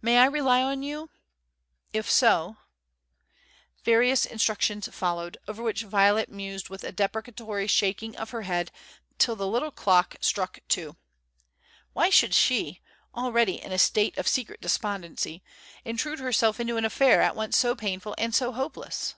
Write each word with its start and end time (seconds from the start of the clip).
May 0.00 0.18
I 0.20 0.26
rely 0.26 0.62
on 0.62 0.84
you? 0.84 1.10
If 1.92 2.08
so 2.08 2.58
Various 3.82 4.24
instructions 4.24 4.86
followed, 4.94 5.36
over 5.48 5.64
which 5.64 5.82
Violet 5.82 6.28
mused 6.28 6.68
with 6.68 6.84
a 6.84 6.92
deprecatory 6.92 7.66
shaking 7.66 8.16
of 8.16 8.30
her 8.30 8.42
head 8.42 8.70
till 9.18 9.34
the 9.34 9.48
little 9.48 9.72
clock 9.72 10.14
struck 10.20 10.60
two. 10.68 10.96
Why 11.92 12.08
should 12.08 12.34
she, 12.34 12.82
already 13.16 13.60
in 13.60 13.72
a 13.72 13.80
state 13.80 14.16
of 14.16 14.28
secret 14.28 14.60
despondency, 14.60 15.42
intrude 15.84 16.20
herself 16.20 16.60
into 16.60 16.76
an 16.76 16.84
affair 16.84 17.20
at 17.20 17.34
once 17.34 17.56
so 17.56 17.74
painful 17.74 18.14
and 18.16 18.32
so 18.32 18.52
hopeless? 18.52 19.16